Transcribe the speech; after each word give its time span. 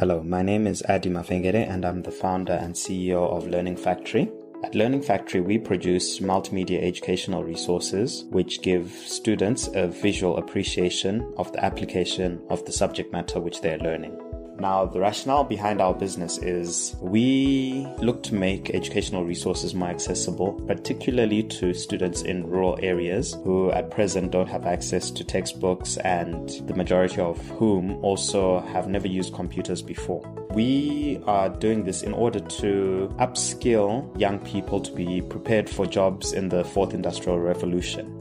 Hello, 0.00 0.22
my 0.22 0.42
name 0.42 0.68
is 0.68 0.80
Adi 0.88 1.10
Mafengere 1.10 1.68
and 1.68 1.84
I'm 1.84 2.02
the 2.02 2.12
founder 2.12 2.52
and 2.52 2.72
CEO 2.72 3.36
of 3.36 3.48
Learning 3.48 3.76
Factory. 3.76 4.30
At 4.62 4.76
Learning 4.76 5.02
Factory, 5.02 5.40
we 5.40 5.58
produce 5.58 6.20
multimedia 6.20 6.80
educational 6.80 7.42
resources 7.42 8.22
which 8.30 8.62
give 8.62 8.92
students 8.92 9.68
a 9.74 9.88
visual 9.88 10.36
appreciation 10.36 11.34
of 11.36 11.52
the 11.52 11.64
application 11.64 12.40
of 12.48 12.64
the 12.64 12.70
subject 12.70 13.12
matter 13.12 13.40
which 13.40 13.60
they're 13.60 13.78
learning. 13.78 14.27
Now, 14.60 14.86
the 14.86 14.98
rationale 14.98 15.44
behind 15.44 15.80
our 15.80 15.94
business 15.94 16.38
is 16.38 16.96
we 17.00 17.86
look 17.98 18.24
to 18.24 18.34
make 18.34 18.70
educational 18.70 19.24
resources 19.24 19.72
more 19.72 19.88
accessible, 19.88 20.52
particularly 20.66 21.44
to 21.44 21.72
students 21.72 22.22
in 22.22 22.48
rural 22.48 22.76
areas 22.82 23.36
who 23.44 23.70
at 23.70 23.90
present 23.90 24.32
don't 24.32 24.48
have 24.48 24.66
access 24.66 25.12
to 25.12 25.22
textbooks 25.22 25.96
and 25.98 26.48
the 26.66 26.74
majority 26.74 27.20
of 27.20 27.38
whom 27.50 28.02
also 28.04 28.58
have 28.60 28.88
never 28.88 29.06
used 29.06 29.32
computers 29.32 29.80
before. 29.80 30.22
We 30.50 31.20
are 31.26 31.48
doing 31.48 31.84
this 31.84 32.02
in 32.02 32.12
order 32.12 32.40
to 32.40 33.14
upskill 33.20 34.18
young 34.18 34.40
people 34.40 34.80
to 34.80 34.90
be 34.90 35.22
prepared 35.22 35.70
for 35.70 35.86
jobs 35.86 36.32
in 36.32 36.48
the 36.48 36.64
fourth 36.64 36.94
industrial 36.94 37.38
revolution. 37.38 38.17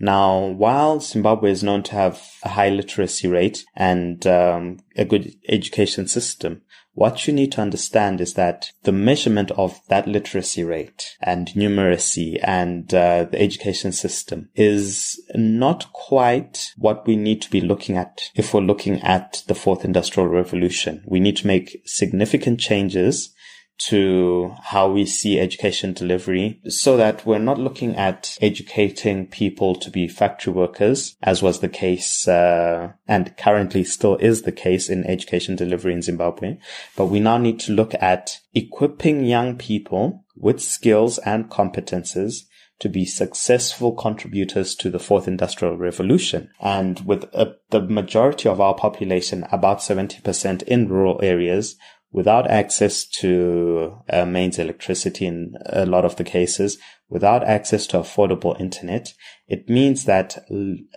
Now, 0.00 0.46
while 0.46 0.98
Zimbabwe 1.00 1.50
is 1.50 1.62
known 1.62 1.82
to 1.84 1.92
have 1.92 2.22
a 2.42 2.48
high 2.48 2.70
literacy 2.70 3.28
rate 3.28 3.66
and 3.76 4.26
um, 4.26 4.78
a 4.96 5.04
good 5.04 5.34
education 5.46 6.08
system, 6.08 6.62
what 6.94 7.26
you 7.26 7.34
need 7.34 7.52
to 7.52 7.60
understand 7.60 8.20
is 8.20 8.34
that 8.34 8.72
the 8.82 8.92
measurement 8.92 9.50
of 9.52 9.80
that 9.88 10.08
literacy 10.08 10.64
rate 10.64 11.16
and 11.20 11.48
numeracy 11.48 12.40
and 12.42 12.92
uh, 12.92 13.24
the 13.24 13.40
education 13.40 13.92
system 13.92 14.48
is 14.54 15.20
not 15.34 15.92
quite 15.92 16.72
what 16.76 17.06
we 17.06 17.14
need 17.14 17.42
to 17.42 17.50
be 17.50 17.60
looking 17.60 17.96
at 17.96 18.30
if 18.34 18.52
we're 18.52 18.60
looking 18.60 19.00
at 19.02 19.44
the 19.46 19.54
fourth 19.54 19.84
industrial 19.84 20.28
revolution. 20.28 21.02
We 21.06 21.20
need 21.20 21.36
to 21.38 21.46
make 21.46 21.82
significant 21.84 22.58
changes 22.58 23.34
to 23.80 24.54
how 24.62 24.90
we 24.90 25.06
see 25.06 25.40
education 25.40 25.94
delivery 25.94 26.60
so 26.68 26.96
that 26.98 27.24
we're 27.24 27.38
not 27.38 27.58
looking 27.58 27.96
at 27.96 28.36
educating 28.40 29.26
people 29.26 29.74
to 29.74 29.90
be 29.90 30.06
factory 30.06 30.52
workers, 30.52 31.16
as 31.22 31.42
was 31.42 31.60
the 31.60 31.68
case, 31.68 32.28
uh, 32.28 32.92
and 33.08 33.36
currently 33.38 33.82
still 33.82 34.16
is 34.16 34.42
the 34.42 34.52
case 34.52 34.90
in 34.90 35.06
education 35.06 35.56
delivery 35.56 35.94
in 35.94 36.02
Zimbabwe. 36.02 36.58
But 36.94 37.06
we 37.06 37.20
now 37.20 37.38
need 37.38 37.58
to 37.60 37.72
look 37.72 37.94
at 37.94 38.38
equipping 38.54 39.24
young 39.24 39.56
people 39.56 40.24
with 40.36 40.60
skills 40.60 41.18
and 41.18 41.50
competences 41.50 42.44
to 42.80 42.88
be 42.88 43.04
successful 43.04 43.92
contributors 43.92 44.74
to 44.74 44.90
the 44.90 44.98
fourth 44.98 45.28
industrial 45.28 45.76
revolution. 45.76 46.50
And 46.60 47.00
with 47.00 47.24
uh, 47.34 47.52
the 47.70 47.82
majority 47.82 48.48
of 48.48 48.60
our 48.60 48.74
population, 48.74 49.46
about 49.52 49.78
70% 49.78 50.62
in 50.62 50.88
rural 50.88 51.20
areas, 51.22 51.76
without 52.12 52.50
access 52.50 53.04
to 53.04 53.96
uh, 54.08 54.24
mains 54.24 54.58
electricity 54.58 55.26
in 55.26 55.54
a 55.66 55.86
lot 55.86 56.04
of 56.04 56.16
the 56.16 56.24
cases, 56.24 56.78
without 57.08 57.44
access 57.44 57.86
to 57.88 57.98
affordable 57.98 58.58
internet, 58.60 59.12
it 59.46 59.68
means 59.68 60.04
that 60.04 60.38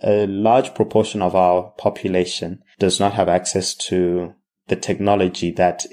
a 0.03 0.27
large 0.27 0.73
proportion 0.73 1.21
of 1.21 1.35
our 1.35 1.71
population 1.77 2.63
does 2.79 2.99
not 2.99 3.13
have 3.13 3.29
access 3.29 3.73
to 3.75 4.33
the 4.67 4.75
technology 4.75 5.51
that 5.51 5.85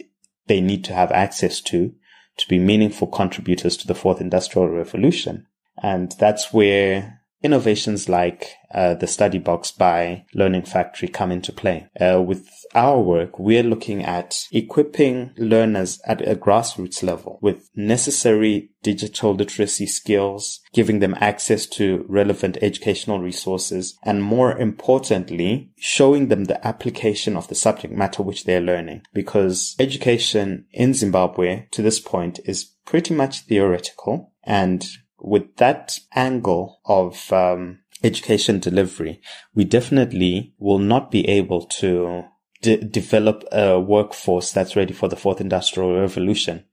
they 0.46 0.60
need 0.60 0.84
to 0.84 0.94
have 0.94 1.12
access 1.12 1.60
to 1.60 1.92
to 2.36 2.48
be 2.48 2.58
meaningful 2.58 3.06
contributors 3.06 3.76
to 3.76 3.86
the 3.86 3.94
fourth 3.94 4.20
industrial 4.20 4.68
revolution. 4.68 5.46
And 5.82 6.12
that's 6.18 6.52
where 6.52 7.19
innovations 7.42 8.08
like 8.08 8.56
uh, 8.72 8.94
the 8.94 9.06
study 9.06 9.38
box 9.38 9.70
by 9.70 10.24
Learning 10.34 10.62
Factory 10.62 11.08
come 11.08 11.32
into 11.32 11.52
play. 11.52 11.88
Uh, 12.00 12.20
with 12.20 12.48
our 12.74 13.00
work, 13.00 13.38
we're 13.38 13.62
looking 13.62 14.04
at 14.04 14.46
equipping 14.52 15.32
learners 15.36 16.00
at 16.06 16.26
a 16.26 16.36
grassroots 16.36 17.02
level 17.02 17.38
with 17.42 17.68
necessary 17.74 18.70
digital 18.82 19.34
literacy 19.34 19.86
skills, 19.86 20.60
giving 20.72 21.00
them 21.00 21.16
access 21.18 21.66
to 21.66 22.04
relevant 22.08 22.56
educational 22.62 23.18
resources, 23.18 23.98
and 24.02 24.22
more 24.22 24.56
importantly, 24.56 25.70
showing 25.76 26.28
them 26.28 26.44
the 26.44 26.64
application 26.66 27.36
of 27.36 27.48
the 27.48 27.54
subject 27.54 27.92
matter 27.92 28.22
which 28.22 28.44
they're 28.44 28.60
learning. 28.60 29.02
Because 29.12 29.74
education 29.78 30.66
in 30.72 30.94
Zimbabwe 30.94 31.66
to 31.72 31.82
this 31.82 32.00
point 32.00 32.40
is 32.44 32.64
pretty 32.84 33.14
much 33.14 33.40
theoretical 33.42 34.32
and 34.44 34.86
with 35.20 35.56
that 35.56 35.98
angle 36.14 36.80
of 36.84 37.32
um, 37.32 37.80
education 38.02 38.58
delivery, 38.58 39.20
we 39.54 39.64
definitely 39.64 40.54
will 40.58 40.78
not 40.78 41.10
be 41.10 41.28
able 41.28 41.64
to 41.66 42.24
de- 42.62 42.82
develop 42.84 43.44
a 43.52 43.78
workforce 43.78 44.52
that's 44.52 44.76
ready 44.76 44.92
for 44.92 45.08
the 45.08 45.16
fourth 45.16 45.40
industrial 45.40 45.98
revolution. 46.00 46.64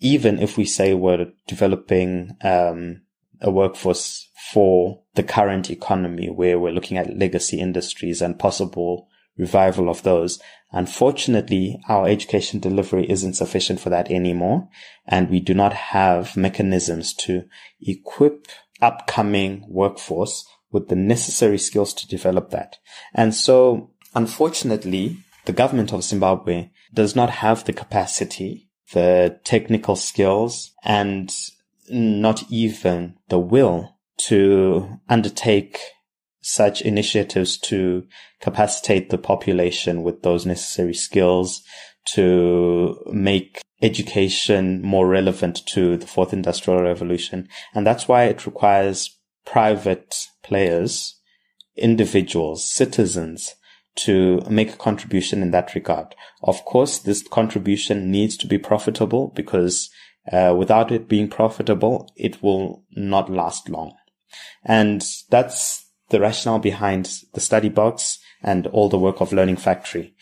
Even 0.00 0.38
if 0.38 0.56
we 0.56 0.64
say 0.64 0.94
we're 0.94 1.32
developing 1.46 2.36
um, 2.42 3.02
a 3.40 3.50
workforce 3.50 4.28
for 4.52 5.02
the 5.14 5.22
current 5.22 5.70
economy 5.70 6.28
where 6.28 6.58
we're 6.58 6.72
looking 6.72 6.96
at 6.96 7.16
legacy 7.16 7.60
industries 7.60 8.20
and 8.20 8.38
possible 8.38 9.08
revival 9.36 9.88
of 9.88 10.02
those. 10.02 10.38
Unfortunately, 10.72 11.80
our 11.88 12.08
education 12.08 12.60
delivery 12.60 13.08
isn't 13.10 13.34
sufficient 13.34 13.80
for 13.80 13.90
that 13.90 14.10
anymore. 14.10 14.68
And 15.06 15.30
we 15.30 15.40
do 15.40 15.54
not 15.54 15.72
have 15.72 16.36
mechanisms 16.36 17.14
to 17.14 17.44
equip 17.80 18.46
upcoming 18.80 19.64
workforce 19.68 20.44
with 20.70 20.88
the 20.88 20.96
necessary 20.96 21.58
skills 21.58 21.92
to 21.94 22.08
develop 22.08 22.50
that. 22.50 22.78
And 23.14 23.34
so, 23.34 23.90
unfortunately, 24.14 25.18
the 25.44 25.52
government 25.52 25.92
of 25.92 26.04
Zimbabwe 26.04 26.70
does 26.94 27.14
not 27.14 27.30
have 27.30 27.64
the 27.64 27.72
capacity, 27.72 28.70
the 28.92 29.38
technical 29.44 29.96
skills, 29.96 30.72
and 30.82 31.34
not 31.90 32.44
even 32.50 33.16
the 33.28 33.38
will 33.38 33.98
to 34.16 35.00
undertake 35.08 35.78
such 36.42 36.82
initiatives 36.82 37.56
to 37.56 38.06
capacitate 38.40 39.10
the 39.10 39.18
population 39.18 40.02
with 40.02 40.22
those 40.22 40.44
necessary 40.44 40.94
skills 40.94 41.62
to 42.04 43.00
make 43.12 43.62
education 43.80 44.82
more 44.82 45.06
relevant 45.08 45.64
to 45.66 45.96
the 45.96 46.06
fourth 46.06 46.32
industrial 46.32 46.82
revolution. 46.82 47.48
And 47.74 47.86
that's 47.86 48.08
why 48.08 48.24
it 48.24 48.44
requires 48.44 49.18
private 49.44 50.28
players, 50.42 51.16
individuals, 51.76 52.68
citizens 52.68 53.54
to 53.94 54.40
make 54.48 54.72
a 54.72 54.76
contribution 54.76 55.42
in 55.42 55.50
that 55.50 55.74
regard. 55.74 56.14
Of 56.42 56.64
course, 56.64 56.98
this 56.98 57.26
contribution 57.26 58.10
needs 58.10 58.36
to 58.38 58.46
be 58.46 58.58
profitable 58.58 59.32
because 59.34 59.90
uh, 60.30 60.54
without 60.56 60.92
it 60.92 61.08
being 61.08 61.28
profitable, 61.28 62.10
it 62.16 62.42
will 62.42 62.84
not 62.92 63.30
last 63.30 63.68
long. 63.68 63.94
And 64.64 65.04
that's 65.28 65.81
the 66.12 66.20
rationale 66.20 66.58
behind 66.58 67.22
the 67.32 67.40
study 67.40 67.70
box 67.70 68.18
and 68.42 68.66
all 68.68 68.88
the 68.88 68.98
work 68.98 69.20
of 69.20 69.32
Learning 69.32 69.56
Factory. 69.56 70.14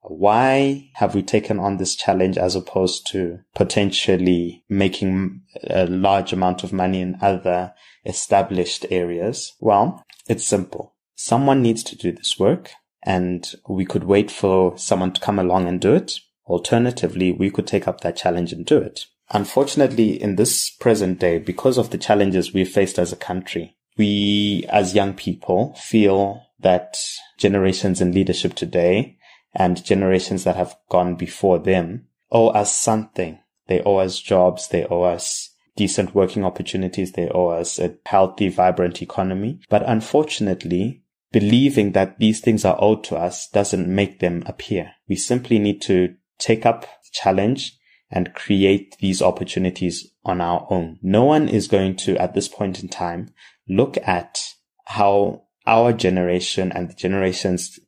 Why 0.00 0.90
have 0.94 1.14
we 1.14 1.22
taken 1.22 1.58
on 1.58 1.76
this 1.76 1.94
challenge 1.94 2.38
as 2.38 2.56
opposed 2.56 3.06
to 3.08 3.40
potentially 3.54 4.64
making 4.68 5.42
a 5.68 5.86
large 5.86 6.32
amount 6.32 6.64
of 6.64 6.72
money 6.72 7.00
in 7.00 7.18
other 7.20 7.74
established 8.04 8.86
areas? 8.90 9.54
Well, 9.60 10.04
it's 10.26 10.46
simple. 10.46 10.94
Someone 11.16 11.62
needs 11.62 11.82
to 11.84 11.96
do 11.96 12.12
this 12.12 12.38
work 12.38 12.70
and 13.02 13.54
we 13.68 13.84
could 13.84 14.04
wait 14.04 14.30
for 14.30 14.76
someone 14.78 15.12
to 15.12 15.20
come 15.20 15.38
along 15.38 15.68
and 15.68 15.80
do 15.80 15.94
it. 15.94 16.20
Alternatively, 16.46 17.32
we 17.32 17.50
could 17.50 17.66
take 17.66 17.88
up 17.88 18.00
that 18.00 18.16
challenge 18.16 18.52
and 18.52 18.64
do 18.64 18.78
it. 18.78 19.06
Unfortunately, 19.30 20.20
in 20.20 20.36
this 20.36 20.70
present 20.70 21.18
day, 21.18 21.38
because 21.38 21.78
of 21.78 21.90
the 21.90 21.98
challenges 21.98 22.52
we've 22.52 22.68
faced 22.68 22.98
as 22.98 23.12
a 23.12 23.16
country, 23.16 23.76
we 23.96 24.64
as 24.68 24.94
young 24.94 25.14
people 25.14 25.74
feel 25.74 26.42
that 26.60 26.96
generations 27.38 28.00
in 28.00 28.12
leadership 28.12 28.54
today 28.54 29.18
and 29.54 29.84
generations 29.84 30.44
that 30.44 30.56
have 30.56 30.76
gone 30.88 31.14
before 31.14 31.58
them 31.58 32.06
owe 32.30 32.48
us 32.48 32.76
something. 32.76 33.38
They 33.66 33.80
owe 33.82 33.96
us 33.96 34.20
jobs. 34.20 34.68
They 34.68 34.84
owe 34.84 35.02
us 35.02 35.50
decent 35.76 36.14
working 36.14 36.44
opportunities. 36.44 37.12
They 37.12 37.28
owe 37.28 37.48
us 37.48 37.78
a 37.78 37.96
healthy, 38.06 38.48
vibrant 38.48 39.02
economy. 39.02 39.60
But 39.68 39.82
unfortunately, 39.86 41.02
believing 41.36 41.92
that 41.92 42.18
these 42.18 42.40
things 42.40 42.64
are 42.64 42.78
owed 42.80 43.04
to 43.04 43.14
us 43.14 43.46
doesn't 43.50 43.94
make 43.94 44.20
them 44.20 44.42
appear. 44.46 44.92
We 45.06 45.16
simply 45.16 45.58
need 45.58 45.82
to 45.82 46.14
take 46.38 46.64
up 46.64 46.80
the 46.80 47.10
challenge 47.12 47.76
and 48.10 48.32
create 48.32 48.96
these 49.00 49.20
opportunities 49.20 50.14
on 50.24 50.40
our 50.40 50.66
own. 50.70 50.98
No 51.02 51.24
one 51.24 51.46
is 51.46 51.68
going 51.68 51.96
to, 51.96 52.16
at 52.16 52.32
this 52.32 52.48
point 52.48 52.82
in 52.82 52.88
time, 52.88 53.34
look 53.68 53.98
at 53.98 54.40
how 54.86 55.42
our 55.66 55.92
generation 55.92 56.72
and 56.72 56.88
the 56.88 56.94
generations 56.94 57.78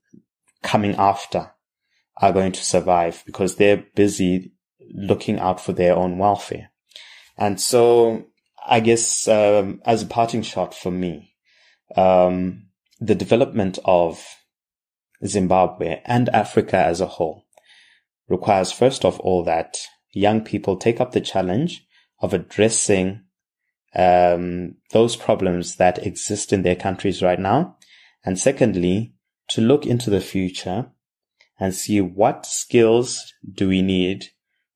coming 0.62 0.94
after 0.96 1.52
are 2.18 2.32
going 2.32 2.52
to 2.52 2.62
survive 2.62 3.22
because 3.24 3.56
they're 3.56 3.82
busy 3.94 4.52
looking 4.92 5.38
out 5.38 5.58
for 5.58 5.72
their 5.72 5.96
own 5.96 6.18
welfare. 6.18 6.68
And 7.38 7.58
so 7.58 8.26
I 8.66 8.80
guess, 8.80 9.26
um, 9.26 9.80
as 9.86 10.02
a 10.02 10.06
parting 10.06 10.42
shot 10.42 10.74
for 10.74 10.90
me, 10.90 11.34
um, 11.96 12.67
the 13.00 13.14
development 13.14 13.78
of 13.84 14.24
Zimbabwe 15.24 16.00
and 16.04 16.28
Africa 16.30 16.76
as 16.76 17.00
a 17.00 17.06
whole 17.06 17.46
requires 18.28 18.70
first 18.70 19.04
of 19.04 19.18
all 19.20 19.42
that 19.44 19.78
young 20.12 20.42
people 20.42 20.76
take 20.76 21.00
up 21.00 21.12
the 21.12 21.20
challenge 21.20 21.86
of 22.20 22.34
addressing 22.34 23.22
um, 23.94 24.74
those 24.90 25.16
problems 25.16 25.76
that 25.76 26.04
exist 26.06 26.52
in 26.52 26.62
their 26.62 26.76
countries 26.76 27.22
right 27.22 27.38
now. 27.38 27.76
And 28.24 28.38
secondly, 28.38 29.14
to 29.50 29.60
look 29.60 29.86
into 29.86 30.10
the 30.10 30.20
future 30.20 30.90
and 31.58 31.74
see 31.74 32.00
what 32.00 32.46
skills 32.46 33.32
do 33.50 33.68
we 33.68 33.82
need 33.82 34.26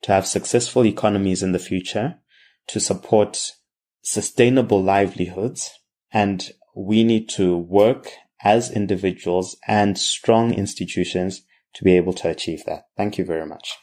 to 0.02 0.12
have 0.12 0.26
successful 0.26 0.84
economies 0.84 1.42
in 1.42 1.52
the 1.52 1.58
future 1.58 2.16
to 2.69 2.80
support 2.80 3.52
sustainable 4.02 4.82
livelihoods. 4.82 5.70
And 6.12 6.50
we 6.74 7.04
need 7.04 7.28
to 7.30 7.56
work 7.56 8.12
as 8.42 8.70
individuals 8.70 9.56
and 9.66 9.98
strong 9.98 10.52
institutions 10.52 11.42
to 11.74 11.84
be 11.84 11.96
able 11.96 12.12
to 12.12 12.28
achieve 12.28 12.64
that. 12.66 12.84
Thank 12.96 13.19
you 13.19 13.24
very 13.24 13.46
much. 13.46 13.76